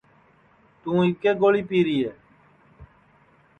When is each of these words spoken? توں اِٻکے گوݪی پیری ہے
توں 0.81 0.99
اِٻکے 1.07 1.31
گوݪی 1.41 1.61
پیری 1.69 1.97
ہے 2.05 2.11